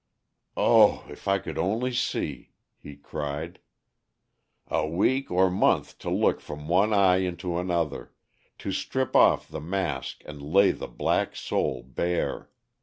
[0.57, 3.59] "Oh, if I could only see!" he cried.
[4.67, 8.11] "A week or month to look from one eye into another,
[8.57, 12.49] to strip off the mask and lay the black soul bare.